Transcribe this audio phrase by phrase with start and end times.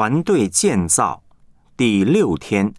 [0.00, 1.22] 团队建造
[1.76, 2.72] 第六天，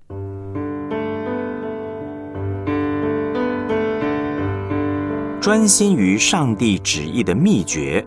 [5.39, 8.03] 专心于上帝旨意的秘诀，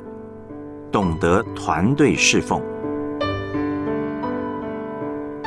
[0.90, 2.60] 懂得团队侍奉。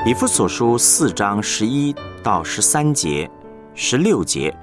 [0.05, 1.93] 以弗所书四章十一
[2.23, 3.29] 到十三节、
[3.73, 4.55] 十六节，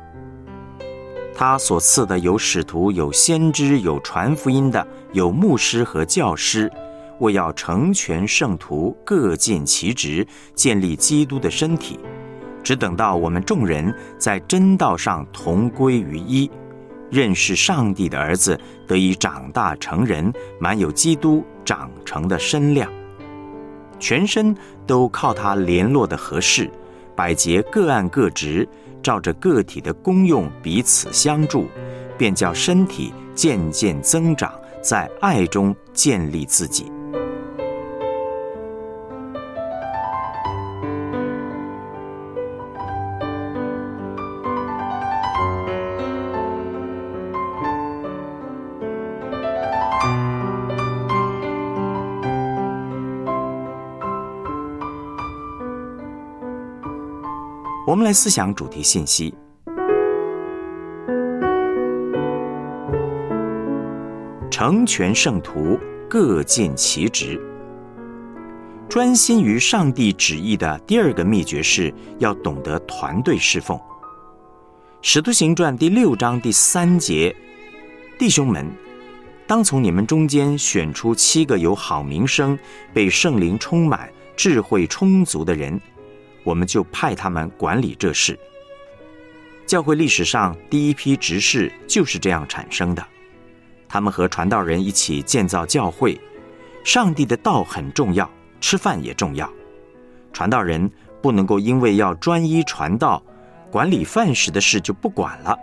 [1.34, 6.73] 他所赐的有使徒、有先知、有传福音的、有牧师和教师。
[7.21, 11.99] 为要成全圣徒，各尽其职，建立基督的身体，
[12.63, 16.50] 只等到我们众人在真道上同归于一，
[17.11, 22.90] 认识上帝的儿子，得以长大成人，满有基督长成的身量，
[23.99, 24.54] 全身
[24.87, 26.71] 都靠他联络的合适，
[27.15, 28.68] 百节各按各职，
[29.03, 31.67] 照着个体的功用彼此相助，
[32.19, 36.91] 便叫身体渐渐增长，在爱中建立自己。
[57.95, 59.33] 我们来思想主题信息：
[64.51, 65.78] 成全圣徒，
[66.11, 67.41] 各尽其职。
[68.89, 73.78] 专心于上帝旨意的第二个秘诀是要懂得团队侍奉。
[75.01, 77.33] 使徒行传第六章第三节，
[78.19, 78.69] 弟兄们，
[79.47, 82.58] 当从你们中间选出七个有好名声、
[82.92, 85.81] 被圣灵充满、智慧充足的人。
[86.45, 88.39] 我们就派他们管理这事。
[89.67, 93.05] 教会历史上第一批执事就是这样产生的。
[93.89, 96.20] 他们和传道人一起建造教会。
[96.84, 99.51] 上帝的道很重要，吃饭也重要。
[100.34, 100.91] 传道人
[101.23, 103.23] 不能够因为要专一传道，
[103.70, 105.58] 管理饭食的事就不管了。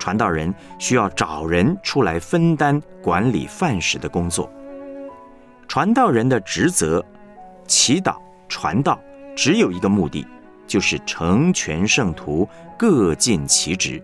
[0.00, 4.52] 传道人需要找人出来分担管理饭食的工作。
[5.68, 7.04] 传道人的职责，
[7.68, 8.16] 祈祷、
[8.48, 9.00] 传道。
[9.34, 10.26] 只有一个目的，
[10.66, 12.48] 就是成全圣徒，
[12.78, 14.02] 各尽其职。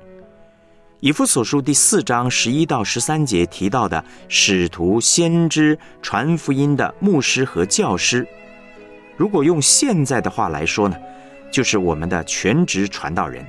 [1.01, 8.27] 以弗所书第四章十一到十三节提到的使徒、先知、传福音的牧师和教师，
[9.17, 10.97] 如果用现在的话来说呢，
[11.53, 13.47] 就是我们的全职传道人。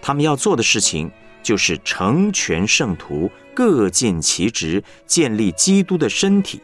[0.00, 1.10] 他们要做的事情，
[1.42, 6.60] 就是成全圣徒，各尽其职，建立基督的身体。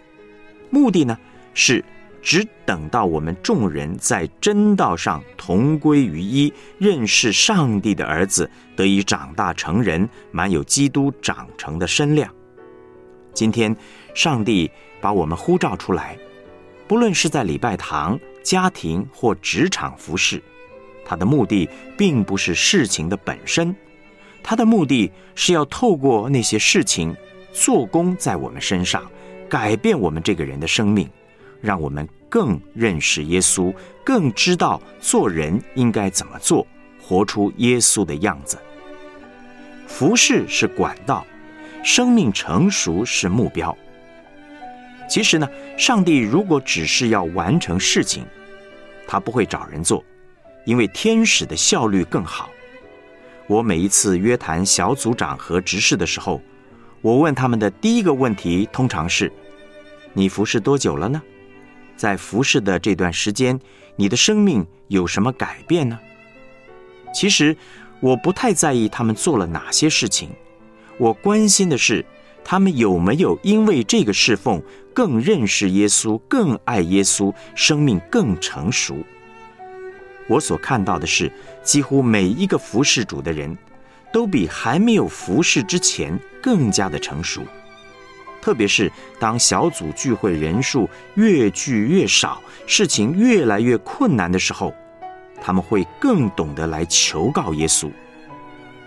[0.70, 1.18] 目的呢，
[1.52, 1.84] 是。
[2.22, 12.28] 只等到我们众人在真道上同归于一，认识上帝的儿子，得以长大成人，满有基督长成的身量。
[13.32, 13.76] 今天，
[14.14, 16.18] 上帝把我们呼召出来，
[16.88, 20.42] 不论是在礼拜堂、家庭或职场服侍，
[21.04, 23.76] 他的目的并不是事情的本身，
[24.42, 27.14] 他的目的是要透过那些事情
[27.52, 29.04] 做工在我们身上，
[29.48, 31.08] 改变我们这个人的生命。
[31.66, 36.64] 让我们更认识耶稣，更知道做人应该怎么做，
[37.02, 38.56] 活出耶稣的样子。
[39.88, 41.26] 服侍是管道，
[41.82, 43.76] 生命成熟是目标。
[45.08, 48.24] 其实呢，上帝如果只是要完成事情，
[49.08, 50.04] 他不会找人做，
[50.64, 52.48] 因为天使的效率更好。
[53.48, 56.40] 我每一次约谈小组长和执事的时候，
[57.00, 59.32] 我问他们的第一个问题通常是：
[60.12, 61.22] 你服侍多久了呢？
[61.96, 63.58] 在服侍的这段时间，
[63.96, 65.98] 你的生命有什么改变呢？
[67.14, 67.56] 其实
[68.00, 70.30] 我不太在意他们做了哪些事情，
[70.98, 72.04] 我关心的是
[72.44, 74.62] 他们有没有因为这个侍奉
[74.94, 78.96] 更认识耶稣、更爱耶稣，生命更成熟。
[80.28, 81.32] 我所看到的是，
[81.62, 83.56] 几乎每一个服侍主的人，
[84.12, 87.42] 都比还没有服侍之前更加的成熟。
[88.46, 94.72] 特别是当小组聚会人数越聚越少，事情越来越困难的时候，
[95.42, 97.90] 他们会更懂得来求告耶稣。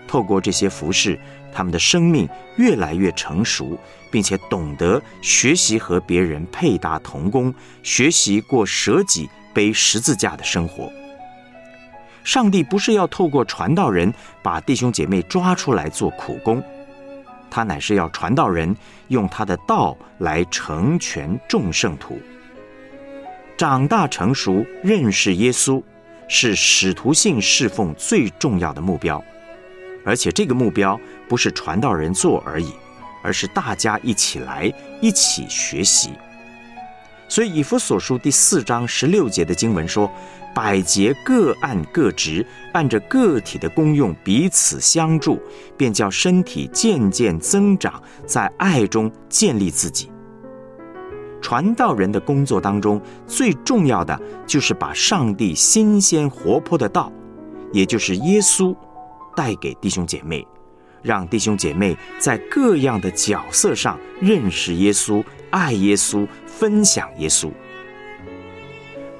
[0.08, 1.20] 透过这些服饰，
[1.52, 2.26] 他们的生命
[2.56, 3.78] 越来越成熟，
[4.10, 10.90] 并且懂得学习和别人配搭同工，学习过舍己背十字架的生活。
[12.24, 14.10] 上帝不是要透过传道人
[14.42, 16.64] 把弟兄姐妹抓出来做苦工。
[17.50, 18.74] 他乃是要传道人
[19.08, 22.18] 用他的道来成全众圣徒，
[23.56, 25.82] 长大成熟，认识耶稣，
[26.28, 29.22] 是使徒性侍奉最重要的目标。
[30.04, 30.98] 而且这个目标
[31.28, 32.72] 不是传道人做而已，
[33.22, 36.12] 而是大家一起来一起学习。
[37.30, 40.10] 所以以弗所书第四章十六节的经文说
[40.52, 45.40] ：“百节各按各职，按着个体的功用彼此相助，
[45.76, 50.10] 便叫身体渐渐增长，在爱中建立自己。”
[51.40, 57.12] 传道人的工作当中，最重要的就是把上帝新鲜活泼的道，
[57.72, 58.76] 也就是耶稣，
[59.36, 60.44] 带给弟兄姐妹。
[61.02, 67.50] 让弟兄姐妹在各样的角色上认识耶稣、爱耶稣、分享耶稣，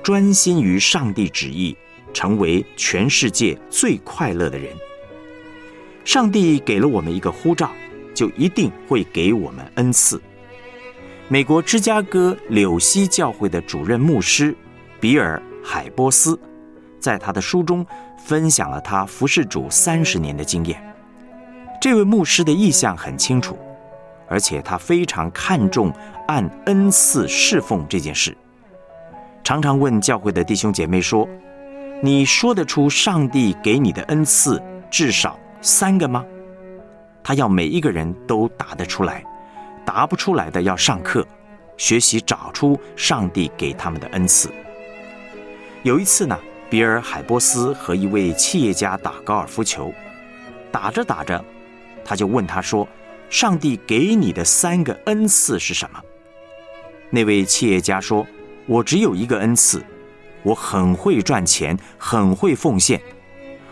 [0.02, 1.76] 专心于上帝旨意，
[2.12, 4.72] 成为全世界最快乐的人。
[6.04, 7.70] 上帝给了我们一个呼召，
[8.14, 10.20] 就一定会给我们恩赐。
[11.28, 14.54] 美国芝加哥柳溪教会的主任牧师
[14.98, 16.38] 比尔·海波斯，
[16.98, 17.86] 在他的书中
[18.26, 20.89] 分享了他服侍主三十年的经验。
[21.80, 23.58] 这位牧师的意向很清楚，
[24.28, 25.90] 而且他非常看重
[26.28, 28.36] 按恩赐侍奉这件事。
[29.42, 31.26] 常常问教会的弟兄姐妹说
[32.04, 36.22] ：“你说得出上帝给你的恩赐至少三个吗？”
[37.24, 39.24] 他要每一个人都答得出来，
[39.82, 41.26] 答不出来的要上课
[41.78, 44.50] 学习找出上帝给他们的恩赐。
[45.82, 46.38] 有一次呢，
[46.68, 49.90] 比尔·海波斯和一位企业家打高尔夫球，
[50.70, 51.42] 打着打着。
[52.05, 52.87] 他就问他说
[53.31, 56.00] ：“上帝给你的三个恩赐是什么？”
[57.11, 58.26] 那位企业家说
[58.67, 59.82] ：“我只有一个恩赐，
[60.43, 63.00] 我很会赚钱，很会奉献。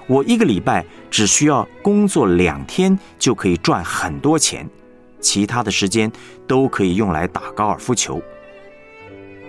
[0.07, 4.69] 我一个礼拜只需要工作两天就可以赚很多钱，
[5.21, 6.11] 其他的时间
[6.47, 8.21] 都可以用来打高尔夫球。”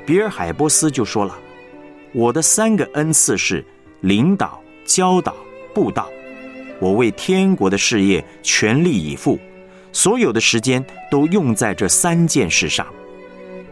[0.05, 1.37] 比尔·海波斯就说了
[2.13, 3.63] ：“我的三个恩赐是
[4.01, 5.35] 领导、教导、
[5.73, 6.09] 布道。”
[6.79, 9.37] 我为天国的事业全力以赴，
[9.91, 12.87] 所有的时间都用在这三件事上。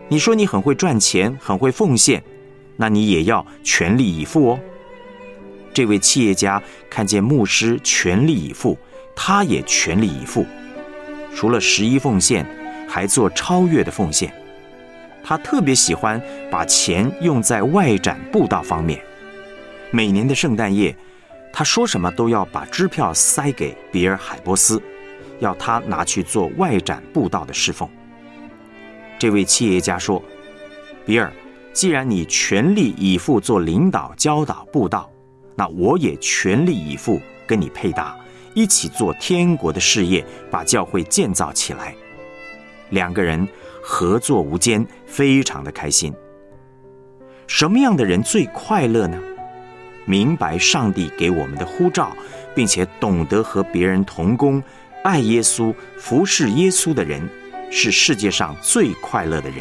[0.09, 2.21] 你说你很会赚钱，很会奉献，
[2.75, 4.59] 那你也要全力以赴哦。
[5.74, 8.77] 这位企业家看见牧师全力以赴，
[9.15, 10.45] 他也全力以赴，
[11.33, 12.45] 除了十一奉献，
[12.88, 14.33] 还做超越的奉献。
[15.24, 19.00] 他特别喜欢把钱用在外展布道方面。
[19.92, 20.94] 每年的圣诞夜。
[21.57, 24.80] 他说什么都要把支票塞给比尔·海波斯，
[25.39, 27.89] 要他拿去做外展布道的侍奉。
[29.18, 30.21] 这位企业家说
[31.04, 31.33] ：“比尔，
[31.74, 35.09] 既然你全力以赴做领导、教导、布道，
[35.56, 38.15] 那我也全力以赴跟你配搭，
[38.54, 41.95] 一起做天国的事业，把教会建造起来。
[42.92, 43.48] 两个人
[43.81, 46.13] 合作无间，非常的开心。
[47.48, 49.19] 什么样的人最快乐呢？”
[50.07, 52.15] 明白上帝给我们的呼召，
[52.56, 54.63] 并且懂得和别人同工、
[55.04, 57.30] 爱耶稣、服侍耶稣的人，
[57.69, 59.59] 是世界上最快乐的人。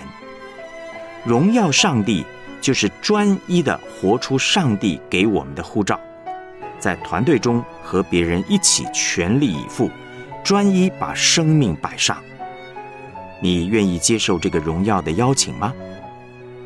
[1.25, 2.25] 荣耀上帝，
[2.61, 5.99] 就是专一的活出上帝给我们的呼召，
[6.79, 9.91] 在团队中和别人一起全力以赴，
[10.45, 12.17] 专一把生命摆上。
[13.43, 15.75] 你愿意接受这个荣耀的邀请吗？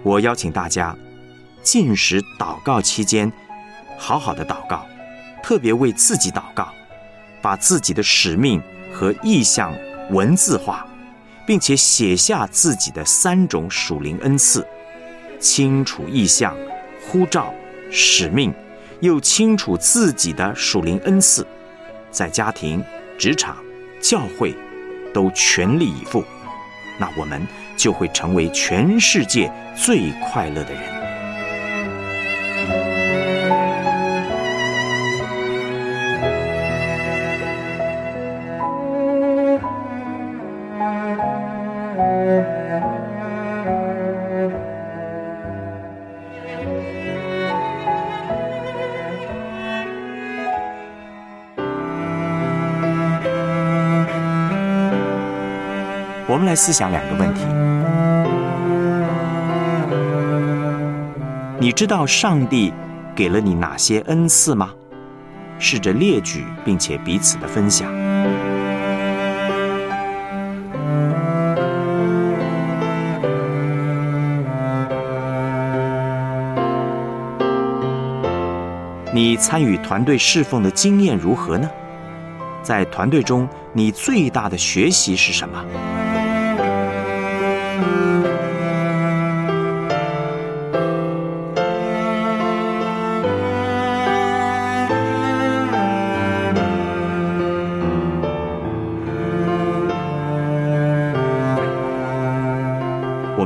[0.03, 0.95] 我邀请大家，
[1.63, 3.33] 进食祷告期间。
[4.03, 4.87] 好好的祷告，
[5.43, 6.73] 特别为自己祷告，
[7.43, 8.61] 把自己的使命
[8.91, 9.77] 和意向
[10.09, 10.87] 文字化，
[11.47, 14.67] 并且写下自己的三种属灵恩赐，
[15.39, 16.57] 清楚意向、
[17.07, 17.53] 呼召、
[17.91, 18.55] 使命，
[19.01, 21.47] 又清楚自己的属灵恩赐，
[22.11, 22.83] 在家庭、
[23.19, 23.59] 职场、
[24.01, 24.57] 教会
[25.13, 26.25] 都全力以赴，
[26.99, 27.47] 那我们
[27.77, 31.00] 就会成为全世界最快乐的人。
[56.51, 57.45] 来思想两个问题：
[61.61, 62.73] 你知道上帝
[63.15, 64.71] 给了你哪些恩赐吗？
[65.61, 67.89] 试着列举，并且彼此的分享。
[79.15, 81.71] 你参与团队侍奉的经验如何呢？
[82.61, 85.65] 在团队中，你最大的学习是什么？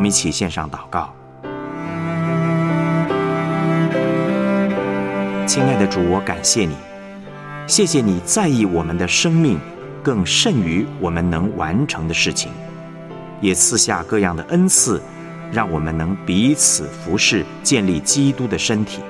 [0.05, 1.11] 们一起献上祷告。
[5.47, 6.77] 亲爱的主，我感谢你，
[7.67, 9.59] 谢谢你在意我们的生命，
[10.03, 12.53] 更甚于我们能完成的事情，
[13.41, 15.01] 也赐下各样的恩赐，
[15.51, 19.01] 让我们能彼此服侍，建立基督的身体。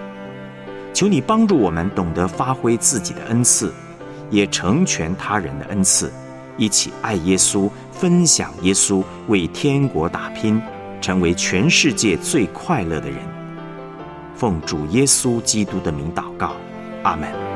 [0.92, 3.74] 求你帮助我们懂得发挥自己的恩赐，
[4.30, 6.12] 也成全他人的恩赐，
[6.56, 10.62] 一起爱耶稣，分享耶稣，为天国打拼。
[11.04, 13.18] 成为全世界最快乐的人。
[14.34, 16.56] 奉主耶稣基督的名祷告，
[17.02, 17.53] 阿门。